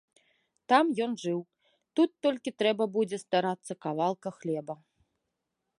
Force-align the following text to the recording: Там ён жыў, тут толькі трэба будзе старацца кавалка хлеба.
Там 0.71 0.85
ён 1.05 1.11
жыў, 1.23 1.41
тут 1.99 2.09
толькі 2.27 2.55
трэба 2.63 2.83
будзе 2.97 3.17
старацца 3.25 3.73
кавалка 3.87 4.29
хлеба. 4.41 4.75